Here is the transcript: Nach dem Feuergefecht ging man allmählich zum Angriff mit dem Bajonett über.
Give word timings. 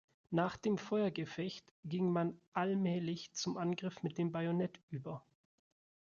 Nach 0.31 0.57
dem 0.57 0.79
Feuergefecht 0.79 1.71
ging 1.85 2.11
man 2.11 2.35
allmählich 2.53 3.33
zum 3.33 3.57
Angriff 3.57 4.01
mit 4.01 4.17
dem 4.17 4.31
Bajonett 4.31 4.81
über. 4.89 5.23